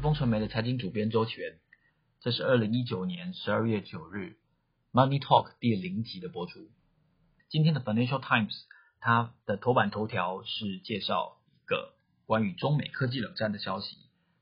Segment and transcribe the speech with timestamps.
[0.00, 1.58] 风传媒的财经主编周全，
[2.20, 4.38] 这是二零一九年十二月九日
[4.94, 6.70] Money Talk 第零集的播出。
[7.50, 8.62] 今天的 Financial Times
[8.98, 11.92] 它的头版头条是介绍一个
[12.24, 13.98] 关于中美科技冷战的消息。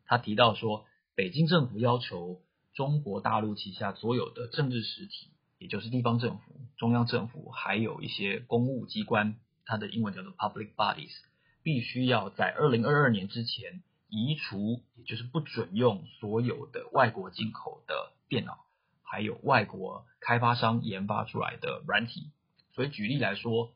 [0.06, 2.40] 他提到说，北京政府要求
[2.72, 11.16] 中国大陆旗下所有的政治实体，也就是地方政府、中央政府，还有一些公务机关，它的英文叫做 Public Bodies，
[11.64, 13.82] 必须要在二零二二年之前。
[14.08, 18.64] 移除，也就是不准用所有的外国进口的电脑，
[19.02, 22.30] 还有外国开发商研发出来的软体。
[22.74, 23.72] 所以举例来说，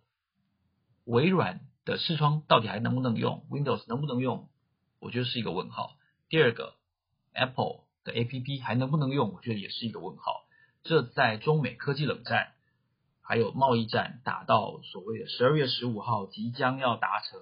[1.04, 4.48] 微软的视窗到底还能不能用？Windows 能不能用？
[5.00, 5.96] 我觉得是一个问号。
[6.28, 6.76] 第二个
[7.32, 9.32] ，Apple 的 APP 还能不能用？
[9.34, 10.44] 我觉得也是一个问号。
[10.84, 12.52] 这在中美科技冷战
[13.20, 17.40] 还有贸易战打到所谓的十二月十五号即将要达成。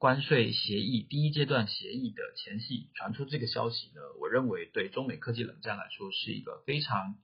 [0.00, 7.18] 关税协议第一阶段协议的前夕传出这个消息呢，我认为对中美科技冷战来说是一个非常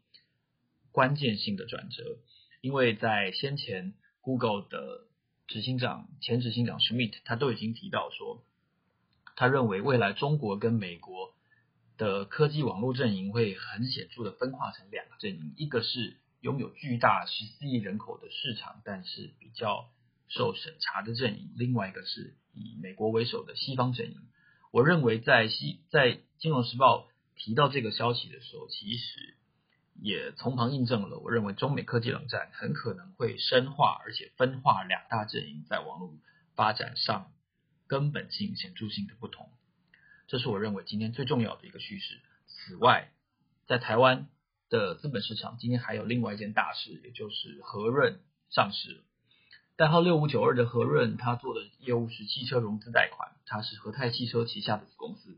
[0.93, 2.19] 关键性的转折，
[2.61, 5.07] 因为在先前 Google 的
[5.47, 8.45] 执行长前执行长 Schmidt 他都已经提到说，
[9.37, 11.35] 他认为未来中国跟美国
[11.97, 19.89] 的科技网络阵营会很显著的分化成两个阵营，一个是拥有巨大十四亿人口的市场，但是比较
[20.29, 24.19] 受审查的阵营，另外一个是以美国为首的西方阵营。
[24.73, 29.37] 我认为在西在《金融时报》提到这个消息的时候，其实
[29.95, 36.13] 也从旁印证了，我认为中美科技冷战很可能会深化，而且分化两大阵营在网络
[36.55, 37.33] 发展上
[37.87, 39.49] 根本性、显著性的不同。
[40.27, 42.21] 这是我认为今天最重要的一个趋势。
[42.47, 43.13] 此外，
[43.67, 44.29] 在台湾
[44.69, 48.21] 的资本市场，今天还有另外一件大事，也就是和润
[48.51, 49.05] 上市。
[49.77, 55.37] 代号六五九二的和润，他做的业务是汽车融资贷款，它是和泰汽车旗下的子公司。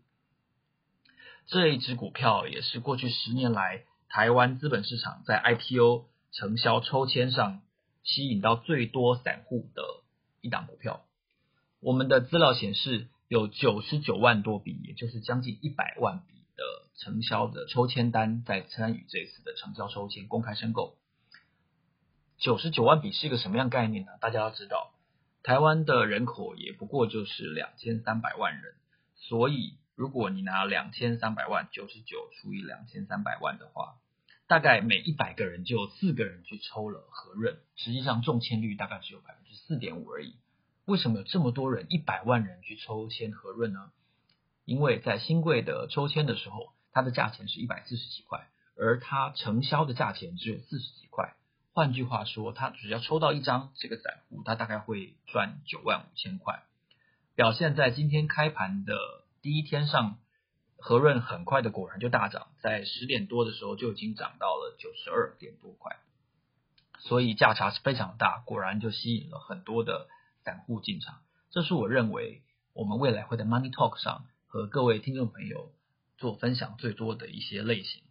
[1.47, 7.63] 这一支股票也是过去十年来台湾资本市场在 IPO 承销抽签上
[8.05, 9.83] 吸引到最多散户的
[10.41, 11.05] 一档股票。
[11.81, 16.63] 我们的资料显示，有九十九万多笔，也就是将近一百万笔的
[16.97, 20.97] 承销的抽签单在参与这次的成交抽签公开申购。
[22.39, 24.13] 九十九万笔是一个什么样概念呢？
[24.21, 24.93] 大家要知道，
[25.43, 28.75] 台湾的人口也不过就是两千三百万人，
[29.17, 33.97] 所以如果你拿两千三百万九十九除以两千三百万的话，
[34.47, 40.37] 大概每一百个人就有四个人去抽了和润，实际上中签率大概只有百分之四点五而已。
[40.85, 43.91] 为什么有这么多人一百万人去抽签和润呢？
[44.65, 51.35] 因为在新贵的抽签的时候，它的价钱是一百四十几块，而它承销的价钱只有四十几块。
[51.79, 56.65] 换句话说，他只要抽到一张这个散户，他大概会赚九万五千块。
[57.37, 58.99] 表现在今天开盘的
[59.43, 60.19] 第一天上，
[60.77, 65.97] 和润很快的果然就大涨，在十点多的时候就已经涨到了九十二点多块，
[66.99, 70.09] 所以价差是非常大，果然就吸引了很多的
[70.43, 71.21] 散户进场。
[71.53, 75.71] 这是我认为我们未来会在 Money Talk 上和各位听众朋友
[76.17, 78.03] 做分享最多的一些类型，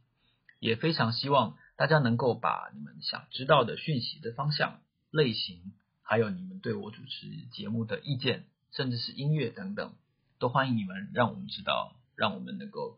[0.61, 1.57] 也非常希望。
[1.77, 9.93] 大家能够把你们想知道的讯息的方向、类型，还有你们对我主持节目的意见，甚至是音乐等等，
[10.39, 12.97] 都欢迎你们让我们知道，让我们能够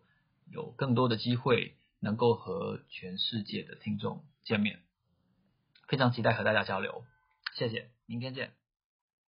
[0.50, 4.80] 有更多的机会，能够和全世界的听众见面。
[5.88, 7.04] 非常期待和大家交流，
[7.56, 8.59] 谢谢，明天见。